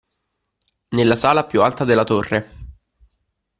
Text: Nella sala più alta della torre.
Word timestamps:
Nella 0.95 1.15
sala 1.15 1.45
più 1.45 1.61
alta 1.61 1.83
della 1.85 2.03
torre. 2.03 2.49